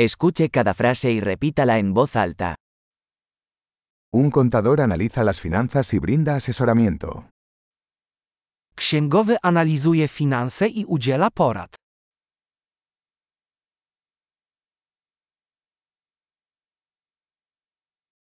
Escuche 0.00 0.48
cada 0.48 0.74
frase 0.74 1.10
y 1.10 1.18
repítala 1.18 1.78
en 1.78 1.92
voz 1.92 2.14
alta. 2.14 2.54
Un 4.12 4.30
contador 4.30 4.80
analiza 4.80 5.24
las 5.24 5.40
finanzas 5.40 5.92
y 5.92 5.98
brinda 5.98 6.36
asesoramiento. 6.36 7.30
Księgowy 8.76 9.38
analizuje 9.42 10.06
finanse 10.06 10.68
i 10.68 10.84
udziela 10.86 11.30
porad. 11.30 11.70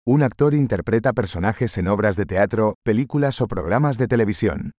Un 0.06 0.24
actor 0.24 0.54
interpreta 0.54 1.14
personajes 1.14 1.78
en 1.78 1.88
obras 1.88 2.18
de 2.18 2.26
teatro, 2.26 2.76
películas 2.84 3.40
o 3.40 3.48
programas 3.48 3.98
de 3.98 4.08
televisión. 4.08 4.72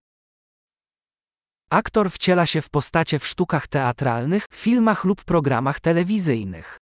Aktor 1.70 2.11
wciela 2.11 2.46
się 2.46 2.62
w 2.62 2.70
postacie 2.70 3.18
w 3.18 3.27
sztukach 3.27 3.66
teatralnych, 3.66 4.45
filmach 4.52 5.04
lub 5.04 5.24
programach 5.24 5.80
telewizyjnych. 5.80 6.81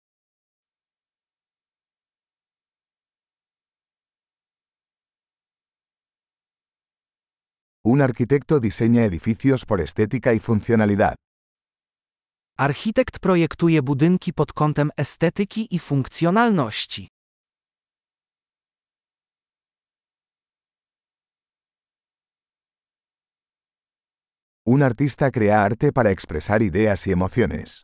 Un 7.93 8.01
arquitecto 8.01 8.59
diseña 8.59 9.05
edificios 9.05 9.65
por 9.65 9.79
estética 9.79 10.33
y 10.33 10.39
funcionalidad. 10.39 11.15
Architekt 12.57 13.19
projektuje 13.19 13.81
budynki 13.81 14.33
pod 14.33 14.51
kątem 14.53 14.89
estetyki 14.97 15.67
i 15.75 15.79
funkcjonalności. 15.79 17.07
Un 24.65 24.83
artista 24.83 25.31
crea 25.31 25.61
arte 25.63 25.91
para 25.91 26.09
expresar 26.09 26.61
ideas 26.61 27.07
y 27.07 27.11
emociones. 27.11 27.81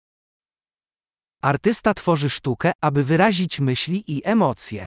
Artysta 1.41 1.93
tworzy 1.93 2.29
sztukę, 2.29 2.71
aby 2.81 3.03
wyrazić 3.03 3.59
myśli 3.59 4.03
i 4.07 4.21
emocje. 4.25 4.85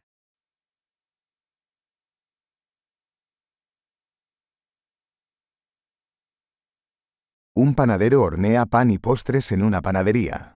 Un 7.59 7.75
panadero 7.75 8.21
hornea 8.23 8.67
pan 8.67 8.91
y 8.91 8.99
postres 8.99 9.51
en 9.51 9.63
una 9.63 9.81
panadería. 9.81 10.53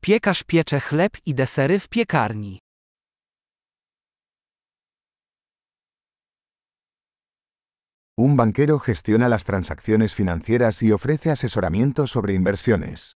Piekarz 0.00 0.42
piecze 0.44 0.80
chleb 0.80 1.18
i 1.26 1.34
desery 1.34 1.78
w 1.78 1.88
piekarni. 1.88 2.58
Un 8.16 8.36
banquero 8.36 8.78
gestiona 8.78 9.28
las 9.28 9.44
transacciones 9.44 10.14
financieras 10.14 10.82
y 10.82 10.92
ofrece 10.92 11.30
asesoramiento 11.30 12.06
sobre 12.06 12.32
inversiones. 12.32 13.12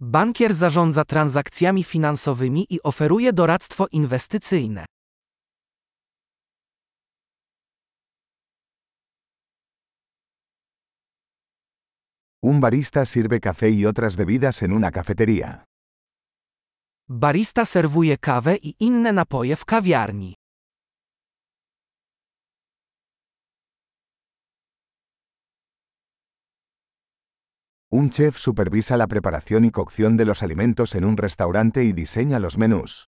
Bankier 0.00 0.54
zarządza 0.54 1.04
transakcjami 1.04 1.84
finansowymi 1.84 2.66
i 2.70 2.78
oferuje 2.82 3.32
doradztwo 3.32 3.86
inwestycyjne. 3.90 4.84
Un 12.46 12.60
barista 12.60 13.06
sirve 13.06 13.40
café 13.40 13.70
y 13.70 13.86
otras 13.86 14.16
bebidas 14.16 14.60
en 14.60 14.72
una 14.72 14.90
cafetería. 14.90 15.64
Barista 17.08 17.64
serwuje 17.64 18.18
kawę 18.18 18.58
i 18.62 18.74
inne 18.78 19.12
napoje 19.12 19.56
w 19.56 19.64
kawiarni. 19.64 20.34
Un 27.90 28.10
chef 28.10 28.38
supervisa 28.38 28.96
la 28.98 29.06
preparación 29.06 29.64
y 29.64 29.70
cocción 29.70 30.18
de 30.18 30.26
los 30.26 30.42
alimentos 30.42 30.94
en 30.94 31.04
un 31.06 31.16
restaurante 31.16 31.84
y 31.84 31.92
diseña 31.92 32.38
los 32.38 32.58
menús. 32.58 33.06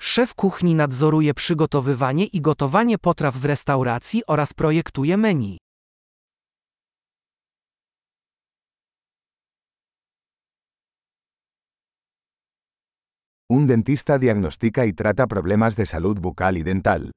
Szef 0.00 0.34
kuchni 0.34 0.74
nadzoruje 0.74 1.34
przygotowywanie 1.34 2.24
i 2.24 2.40
gotowanie 2.40 2.98
potraw 2.98 3.36
w 3.36 3.44
restauracji 3.44 4.22
oraz 4.26 4.54
projektuje 4.54 5.16
menu. 5.16 5.58
Un 13.56 13.66
dentista 13.66 14.18
diagnostica 14.18 14.86
y 14.86 14.94
trata 14.94 15.26
problemas 15.26 15.76
de 15.76 15.84
salud 15.84 16.18
bucal 16.18 16.56
y 16.56 16.62
dental. 16.62 17.10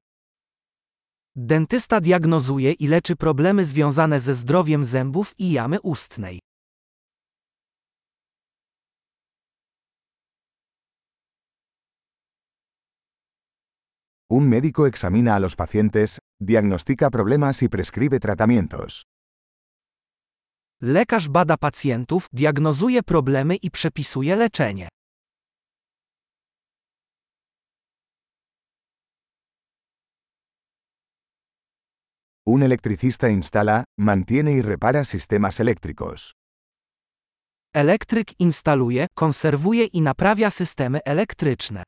Dentysta 1.36 2.02
diagnozuje 2.02 2.72
i 2.72 2.88
leczy 2.88 3.16
problemy 3.16 3.66
związane 3.66 4.20
ze 4.20 4.34
zdrowiem 4.34 4.84
zębów 4.84 5.34
i 5.38 5.52
jamy 5.52 5.82
ustnej. 5.82 6.40
Un 14.30 14.50
médico 14.50 14.88
examina 14.88 15.36
a 15.36 15.40
los 15.40 15.56
pacientes, 15.56 16.20
diagnostica 16.42 17.10
problemas 17.10 17.64
y 17.64 17.70
prescribe 17.70 18.20
tratamientos. 18.20 19.04
Lekarz 20.82 21.28
bada 21.28 21.58
pacjentów, 21.58 22.28
diagnozuje 22.34 23.04
problemy 23.04 23.56
i 23.56 23.72
przepisuje 23.72 24.36
leczenie. 24.36 24.88
Un 32.48 32.62
electricista 32.62 33.32
instala, 33.32 33.86
mantiene 33.98 34.52
y 34.52 34.62
repara 34.62 35.04
sistemas 35.04 35.60
eléctricos. 35.60 36.36
Elektryk 37.74 38.36
instaluje, 38.38 39.08
konserwuje 39.16 39.90
i 39.92 40.02
naprawia 40.02 40.50
systemy 40.52 41.00
elektryczne. 41.06 41.84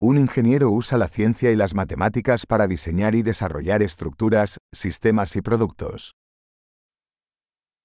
Un 0.00 0.18
ingeniero 0.18 0.70
usa 0.70 0.98
la 0.98 1.08
ciencia 1.08 1.52
y 1.52 1.56
las 1.56 1.74
matemáticas 1.74 2.44
para 2.44 2.66
diseñar 2.66 3.14
y 3.14 3.22
desarrollar 3.22 3.82
estructuras, 3.82 4.58
sistemas 4.74 5.36
y 5.36 5.42
productos. 5.42 6.16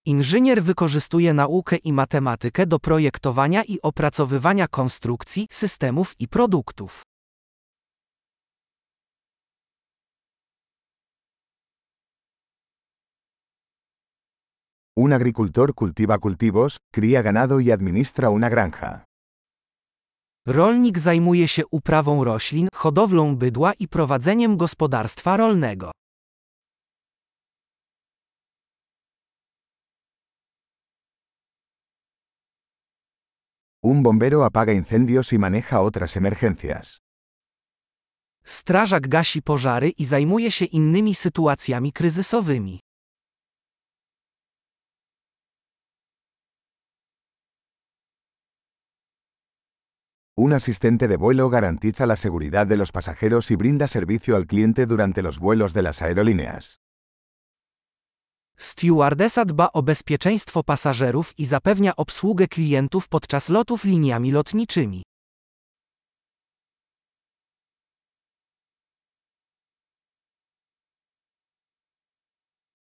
Inżynier 0.06 0.64
wykorzystuje 0.64 1.34
naukę 1.34 1.76
i 1.76 1.94
matematykę 1.94 2.66
do 2.66 2.80
projektowania 2.80 3.64
i 3.64 3.82
opracowywania 3.82 4.68
konstrukcji, 4.68 5.48
systemów 5.52 6.16
i 6.20 6.28
produktów. 6.28 7.04
Un 14.98 15.14
agricultor 15.14 15.74
cultiva 15.76 16.18
cultivos, 16.18 16.78
cría 16.92 17.22
ganado 17.24 17.60
y 17.60 17.72
administra 17.72 18.30
una 18.30 18.50
granja. 18.50 19.06
Rolnik 20.48 21.00
zajmuje 21.00 21.48
się 21.48 21.64
uprawą 21.72 22.24
roślin, 22.24 22.68
hodowlą 22.74 23.36
bydła 23.36 23.74
i 23.74 23.88
prowadzeniem 23.88 24.58
gospodarstwa 24.58 25.38
rolnego. 25.38 25.92
Un 33.84 34.04
bombero 34.04 34.44
apaga 34.44 34.74
incendios 34.74 35.34
y 35.34 35.40
maneja 35.40 35.82
otras 35.82 36.16
emergencias. 36.16 37.02
Strażak 38.46 39.08
gasi 39.08 39.42
pożary 39.42 39.90
i 39.90 40.06
zajmuje 40.06 40.52
się 40.52 40.66
innymi 40.66 41.16
sytuacjami 41.16 41.92
kryzysowymi. 41.92 42.80
Un 50.38 50.54
asistente 50.54 51.08
de 51.08 51.18
vuelo 51.18 51.50
garantiza 51.50 52.06
la 52.06 52.16
seguridad 52.16 52.68
de 52.68 52.78
los 52.78 52.92
pasajeros 52.92 53.52
y 53.52 53.56
brinda 53.56 53.88
servicio 53.88 54.36
al 54.36 54.46
cliente 54.46 54.86
durante 54.86 55.22
los 55.22 55.40
vuelos 55.40 55.74
de 55.74 55.82
las 55.82 56.02
aerolíneas. 56.02 56.82
Stewardesa 58.62 59.46
dba 59.46 59.72
o 59.74 59.82
bezpieczeństwo 59.82 60.64
pasażerów 60.64 61.34
i 61.40 61.46
zapewnia 61.46 61.96
obsługę 61.96 62.48
klientów 62.48 63.08
podczas 63.10 63.50
lotów 63.50 63.84
liniami 63.84 64.32
lotniczymi. 64.32 65.04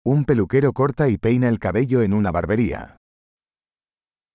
Un 0.06 0.26
peluquero 0.26 0.74
corta 0.74 1.08
y 1.08 1.18
peina 1.20 1.48
el 1.48 1.60
cabello 1.60 2.04
en 2.04 2.14
una 2.14 2.32
barbería. 2.32 2.98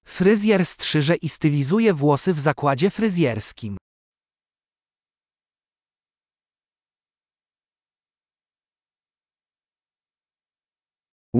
Fryzjer 0.07 0.67
strzyże 0.67 1.17
i 1.17 1.29
stylizuje 1.29 1.95
włosy 1.95 2.35
w 2.35 2.41
zakładzie 2.41 2.91
fryzjerskim. 2.91 3.77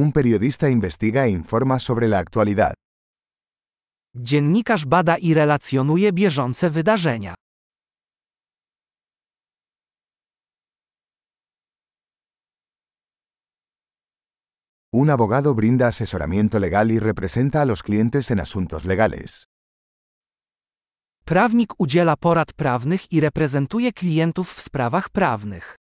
Un 0.07 0.13
periodista 0.13 0.69
investiga 0.69 1.25
e 1.27 1.31
informa 1.31 1.81
sobre 1.81 2.07
la 2.07 2.19
actualidad. 2.21 2.75
Dziennikarz 4.15 4.85
bada 4.85 5.17
i 5.19 5.35
relacjonuje 5.35 6.13
bieżące 6.13 6.71
wydarzenia. 6.71 7.35
Un 14.93 15.11
abogado 15.11 15.55
brinda 15.55 15.89
asesoramiento 15.89 16.59
legal 16.61 16.91
y 16.91 16.99
representa 16.99 17.63
a 17.63 17.65
los 17.65 17.83
clientes 17.83 18.31
en 18.31 18.41
asuntos 18.41 18.85
legales. 18.85 19.47
Prawnik 21.25 21.75
udziela 21.79 22.17
porad 22.17 22.53
prawnych 22.53 23.13
i 23.13 23.21
reprezentuje 23.21 23.93
klientów 23.93 24.55
w 24.55 24.61
sprawach 24.61 25.09
prawnych. 25.11 25.77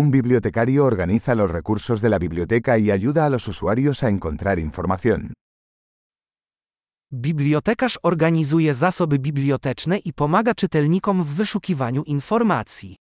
Un 0.00 0.10
bibliotecario 0.10 0.84
organiza 0.84 1.36
los 1.36 1.48
recursos 1.52 2.00
de 2.00 2.08
la 2.08 2.18
biblioteca 2.18 2.78
y 2.78 2.90
ayuda 2.90 3.26
a 3.26 3.30
los 3.30 3.46
usuarios 3.46 4.02
a 4.02 4.08
encontrar 4.08 4.58
información. 4.58 5.32
Bibliotekarz 7.12 7.98
organizuje 8.02 8.74
zasoby 8.74 9.18
biblioteczne 9.18 9.96
i 9.98 10.12
pomaga 10.12 10.54
czytelnikom 10.54 11.22
w 11.22 11.34
wyszukiwaniu 11.34 12.02
informacji. 12.06 12.96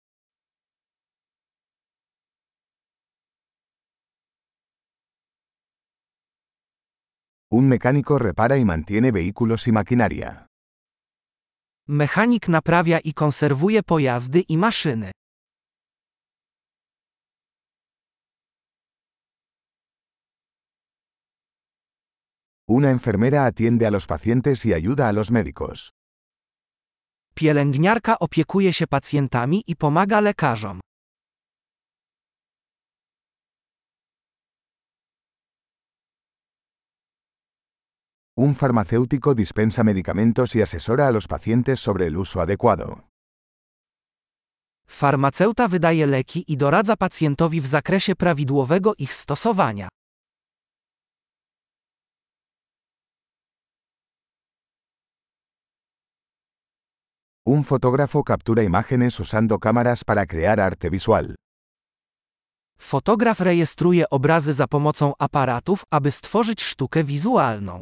Un 7.51 7.69
mecánico 7.69 8.19
repara 8.19 8.57
y 8.57 8.65
mantiene 8.65 9.13
vehículos 9.13 9.67
y 9.67 9.73
maquinaria. 9.73 10.47
Mechanik 11.89 12.49
naprawia 12.49 12.99
i 12.99 13.13
konserwuje 13.15 13.83
pojazdy 13.83 14.41
i 14.41 14.57
maszyny. 14.57 15.11
Una 22.79 22.91
enfermera 22.91 23.45
atiende 23.45 23.87
a 23.87 23.91
los 23.91 24.07
pacientes 24.07 24.65
y 24.65 24.73
ayuda 24.73 25.09
a 25.09 25.13
los 25.13 25.31
médicos. 25.31 25.93
Pielęgniarka 27.35 28.19
opiekuje 28.19 28.73
się 28.73 28.87
pacjentami 28.87 29.63
i 29.67 29.77
pomaga 29.77 30.21
lekarzom. 30.21 30.81
Un 38.37 38.55
farmacéutico 38.55 39.35
dispensa 39.35 39.85
medicamentos 39.85 40.57
y 40.57 40.63
asesora 40.63 41.09
a 41.09 41.13
los 41.13 41.27
pacientes 41.29 41.79
sobre 41.81 42.07
el 42.07 42.17
uso 42.17 42.41
adecuado. 42.41 43.05
Farmaceuta 44.87 45.69
wydaje 45.69 46.07
leki 46.07 46.45
i 46.49 46.57
doradza 46.57 46.97
pacjentowi 46.97 47.61
w 47.61 47.67
zakresie 47.67 48.17
prawidłowego 48.17 48.95
ich 48.99 49.15
stosowania. 49.15 49.89
Un 57.47 57.65
fotógrafo 57.65 58.23
captura 58.23 58.63
imágenes 58.63 59.19
usando 59.19 59.59
cámaras 59.59 60.05
para 60.05 60.27
crear 60.27 60.61
arte 60.61 60.89
visual. 60.91 61.35
Fotograf 62.79 63.41
rejestruje 63.41 64.05
obrazy 64.11 64.53
za 64.53 64.67
pomocą 64.69 65.13
aparatów, 65.19 65.85
aby 65.91 66.11
stworzyć 66.11 66.63
sztukę 66.63 67.05
wizualną. 67.05 67.81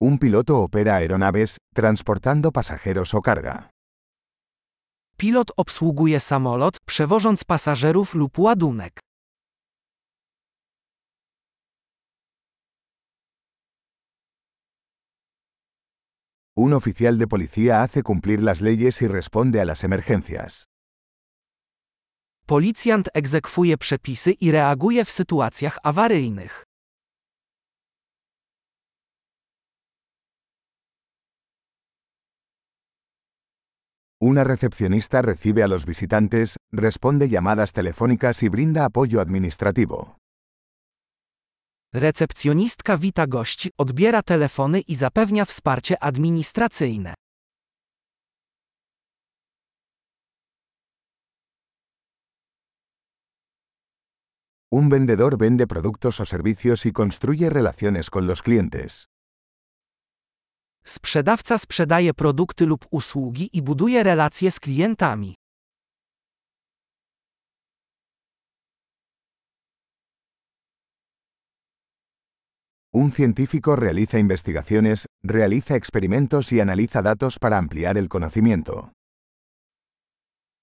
Un 0.00 0.18
piloto 0.18 0.62
opera 0.62 0.94
aeronaves, 0.94 1.56
transportando 1.74 2.52
pasajeros 2.52 3.14
o 3.14 3.20
carga. 3.20 3.68
Pilot 5.16 5.50
obsługuje 5.56 6.20
samolot, 6.20 6.80
przewożąc 6.86 7.44
pasażerów 7.44 8.14
lub 8.14 8.38
ładunek. 8.38 9.03
Un 16.56 16.72
oficial 16.72 17.18
de 17.18 17.26
policía 17.26 17.82
hace 17.82 18.04
cumplir 18.04 18.40
las 18.40 18.60
leyes 18.60 19.02
y 19.02 19.08
responde 19.08 19.60
a 19.60 19.64
las 19.64 19.82
emergencias. 19.82 20.68
Policjant 22.46 23.08
egzekwuje 23.12 23.76
przepisy 23.76 24.36
i 24.38 24.52
reaguje 24.52 25.04
w 25.04 25.10
sytuacjach 25.10 25.78
awaryjnych. 25.82 26.62
Una 34.20 34.44
recepcionista 34.44 35.22
recibe 35.22 35.64
a 35.64 35.68
los 35.68 35.84
visitantes, 35.84 36.56
responde 36.72 37.28
llamadas 37.28 37.72
telefónicas 37.72 38.42
y 38.44 38.48
brinda 38.48 38.84
apoyo 38.84 39.20
administrativo. 39.20 40.18
Recepcjonistka 41.94 42.98
wita 42.98 43.26
gości, 43.26 43.70
odbiera 43.78 44.22
telefony 44.22 44.80
i 44.80 44.94
zapewnia 44.94 45.44
wsparcie 45.44 45.98
administracyjne. 45.98 47.14
Un 54.70 54.88
vendedor 54.88 55.38
vende 55.38 55.66
productos 55.66 56.20
o 56.20 56.24
servicios 56.24 56.86
y 56.86 56.92
construye 56.92 57.50
relaciones 57.50 58.10
con 58.10 58.26
los 58.26 58.42
clientes. 58.42 59.04
Sprzedawca 60.84 61.58
sprzedaje 61.58 62.14
produkty 62.14 62.66
lub 62.66 62.86
usługi 62.90 63.48
i 63.52 63.62
buduje 63.62 64.02
relacje 64.02 64.50
z 64.50 64.60
klientami. 64.60 65.34
Un 72.96 73.10
científico 73.10 73.74
realiza 73.74 74.20
investigaciones, 74.20 75.06
realiza 75.24 75.74
experimentos 75.74 76.52
y 76.52 76.60
analiza 76.60 77.02
datos 77.02 77.40
para 77.40 77.58
ampliar 77.58 77.98
el 77.98 78.08
conocimiento. 78.08 78.92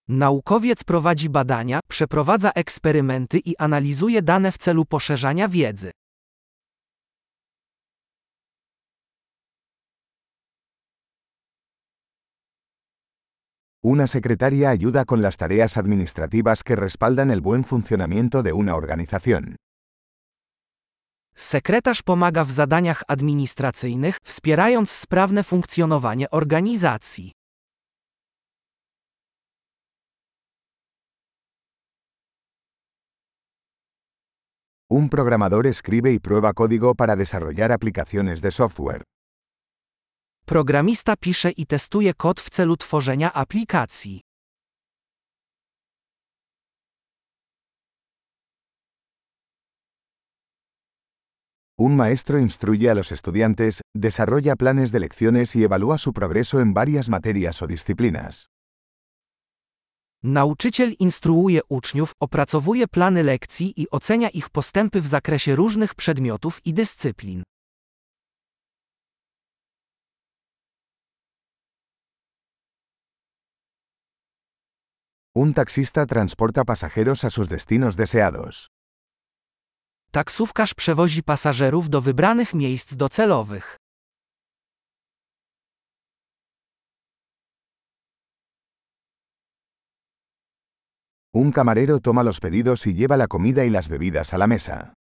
Naukowiec 0.07 0.85
prowadzi 0.85 1.27
badania, 1.27 1.81
przeprowadza 1.87 2.51
eksperymenty 2.55 3.41
i 3.45 3.55
analizuje 3.57 4.21
dane 4.21 4.51
w 4.51 4.57
celu 4.57 4.85
poszerzania 4.85 5.49
wiedzy. 5.49 5.91
Una 13.83 14.07
secretaria 14.07 14.69
ayuda 14.69 15.03
con 15.03 15.21
las 15.21 15.35
tareas 15.35 15.75
administrativas 15.75 16.63
que 16.63 16.77
respaldan 16.77 17.29
el 17.29 17.41
buen 17.41 17.65
funcionamiento 17.65 18.41
de 18.41 18.53
una 18.53 18.75
organización. 18.75 19.57
Sekretarz 21.41 22.01
pomaga 22.01 22.45
w 22.45 22.51
zadaniach 22.51 23.03
administracyjnych, 23.07 24.17
wspierając 24.23 24.91
sprawne 24.91 25.43
funkcjonowanie 25.43 26.29
organizacji. 26.29 27.31
Un 34.89 35.09
programador 35.09 35.67
escribe 35.67 36.11
y 36.11 36.19
prueba 36.19 36.53
código 36.53 36.95
para 36.95 37.15
desarrollar 37.15 37.71
aplicaciones 37.71 38.41
de 38.41 38.51
software. 38.51 39.03
Programista 40.45 41.15
pisze 41.15 41.51
i 41.51 41.65
testuje 41.65 42.13
kod 42.13 42.39
w 42.39 42.49
celu 42.49 42.77
tworzenia 42.77 43.33
aplikacji. 43.33 44.21
Un 51.87 51.95
maestro 51.95 52.37
instruye 52.37 52.91
a 52.91 52.93
los 52.93 53.11
estudiantes, 53.11 53.81
desarrolla 53.95 54.55
planes 54.55 54.91
de 54.91 54.99
lecciones 54.99 55.55
y 55.55 55.63
evalúa 55.63 55.97
su 55.97 56.13
progreso 56.13 56.61
en 56.61 56.75
varias 56.75 57.09
materias 57.09 57.63
o 57.63 57.67
disciplinas. 57.67 58.45
Nauczyciel 60.23 60.95
instruuje 60.99 61.61
uczniów, 61.69 62.13
opracowuje 62.19 62.87
plany 62.87 63.23
lekcji 63.23 63.73
i 63.81 63.89
ocenia 63.89 64.29
ich 64.29 64.49
postępy 64.49 65.01
w 65.01 65.07
zakresie 65.07 65.55
różnych 65.55 65.95
przedmiotów 65.95 66.61
i 66.65 66.73
dyscyplin. 66.73 67.43
Un 75.35 75.53
taxista 75.53 76.05
transporta 76.05 76.65
pasajeros 76.65 77.25
a 77.25 77.29
sus 77.29 77.47
destinos 77.47 77.95
deseados. 77.95 78.67
Taksówkarz 80.13 80.73
przewozi 80.73 81.23
pasażerów 81.23 81.89
do 81.89 82.01
wybranych 82.01 82.53
miejsc 82.53 82.95
docelowych. 82.95 83.77
Un 91.33 91.51
camarero 91.51 91.99
toma 91.99 92.23
los 92.23 92.39
pedidos 92.39 92.87
y 92.87 92.93
lleva 92.93 93.17
la 93.17 93.27
comida 93.27 93.63
y 93.65 93.69
las 93.69 93.87
bebidas 93.87 94.33
a 94.33 94.37
la 94.37 94.47
mesa. 94.47 94.93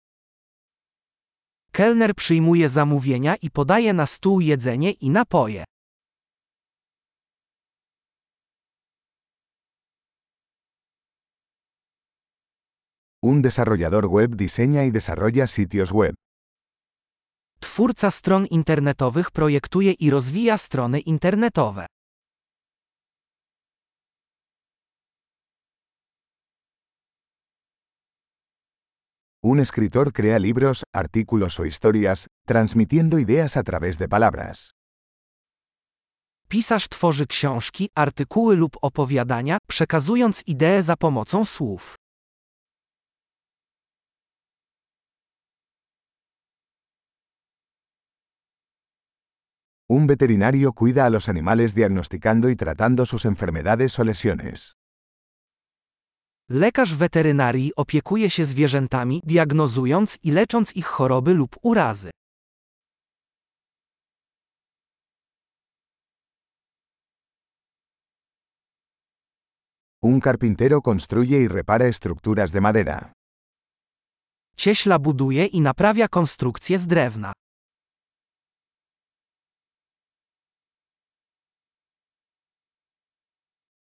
Kelner 1.71 2.15
przyjmuje 2.15 2.69
zamówienia 2.69 3.35
i 3.35 3.49
podaje 3.49 3.93
na 3.93 4.05
stół 4.05 4.39
jedzenie 4.41 4.91
i 4.91 5.09
napoje. 5.09 5.63
Un 13.21 13.41
desarrollador 13.41 14.05
web 14.05 14.37
diseña 14.37 14.85
y 14.85 14.91
desarrolla 14.91 15.45
sitios 15.45 15.91
web. 15.91 16.13
Twórca 17.59 18.11
stron 18.11 18.47
internetowych 18.49 19.31
projektuje 19.31 19.95
i 19.99 20.09
rozwija 20.09 20.57
strony 20.57 21.01
internetowe. 21.05 21.85
Un 29.43 29.59
escritor 29.59 30.13
crea 30.13 30.39
libros, 30.39 30.83
artículos 30.93 31.59
o 31.59 31.65
historias, 31.65 32.27
transmitiendo 32.45 33.19
ideas 33.19 33.57
a 33.57 33.63
través 33.63 33.97
de 33.97 34.07
palabras. 34.07 34.71
Pisarz 36.47 36.87
tworzy 36.87 37.27
książki, 37.27 37.89
artykuły 37.95 38.55
lub 38.55 38.77
opowiadania, 38.81 39.57
przekazując 39.69 40.43
idee 40.47 40.81
za 40.83 40.95
pomocą 40.95 41.45
słów. 41.45 41.95
Un 49.91 50.05
veterinario 50.05 50.71
cuida 50.73 51.05
a 51.07 51.09
los 51.09 51.29
animales 51.29 51.73
diagnosticando 51.73 52.49
y 52.49 52.55
tratando 52.55 53.07
sus 53.07 53.25
enfermedades 53.25 53.97
o 53.99 54.03
lesiones. 54.03 54.75
Lekarz 56.49 56.93
weterynarii 56.93 57.71
opiekuje 57.75 58.29
się 58.29 58.45
zwierzętami, 58.45 59.21
diagnozując 59.25 60.17
i 60.23 60.31
lecząc 60.31 60.75
ich 60.75 60.85
choroby 60.85 61.33
lub 61.33 61.55
urazy. 61.61 62.09
Un 70.01 70.21
carpintero 70.21 70.81
construye 70.81 71.37
y 71.37 71.47
repara 71.47 71.85
estructuras 71.85 72.51
de 72.51 72.61
madera. 72.61 73.11
Cieśla 74.55 74.99
buduje 74.99 75.45
i 75.45 75.61
naprawia 75.61 76.07
konstrukcje 76.07 76.79
z 76.79 76.87
drewna. 76.87 77.33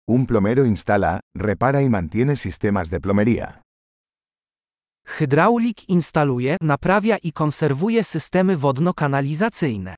Un 0.08 0.24
plomero 0.24 0.64
instala, 0.64 1.18
repara 1.34 1.82
y 1.82 1.88
mantiene 1.88 2.36
sistemas 2.36 2.90
de 2.90 3.00
plomería. 3.00 3.62
Hydraulik 5.18 5.82
instaluje, 5.88 6.56
naprawia 6.62 7.18
i 7.22 7.32
konserwuje 7.32 8.04
systemy 8.04 8.54
wodno-kanalizacyjne. 8.54 9.96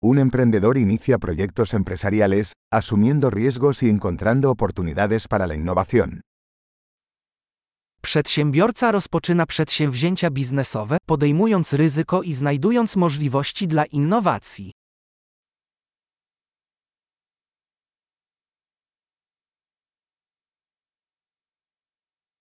Un 0.00 0.18
emprendedor 0.18 0.78
inicia 0.78 1.18
proyectos 1.18 1.74
empresariales, 1.74 2.54
asumiendo 2.72 3.28
riesgos 3.28 3.82
y 3.82 3.90
encontrando 3.90 4.50
oportunidades 4.50 5.28
para 5.28 5.46
la 5.46 5.56
innovación. 5.56 6.22
Przedsiębiorca 8.06 8.92
rozpoczyna 8.92 9.46
przedsięwzięcia 9.46 10.30
biznesowe, 10.30 10.98
podejmując 11.06 11.72
ryzyko 11.72 12.22
i 12.22 12.32
znajdując 12.32 12.96
możliwości 12.96 13.68
dla 13.68 13.84
innowacji. 13.84 14.72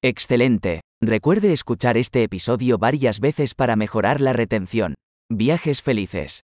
Excelente. 0.03 0.81
Recuerde 1.03 1.53
escuchar 1.53 1.97
este 1.97 2.23
episodio 2.23 2.77
varias 2.77 3.19
veces 3.19 3.53
para 3.55 3.75
mejorar 3.75 4.21
la 4.21 4.33
retención. 4.33 4.93
Viajes 5.31 5.81
felices. 5.81 6.45